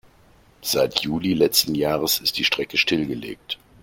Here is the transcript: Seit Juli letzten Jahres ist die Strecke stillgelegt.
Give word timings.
Seit 0.63 1.01
Juli 1.01 1.35
letzten 1.35 1.75
Jahres 1.75 2.17
ist 2.17 2.39
die 2.39 2.43
Strecke 2.43 2.75
stillgelegt. 2.75 3.59